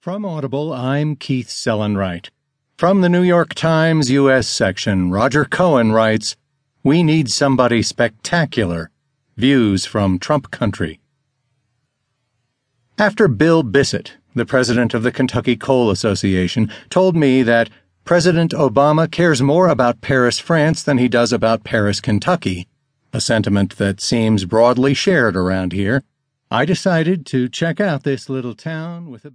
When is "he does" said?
20.96-21.30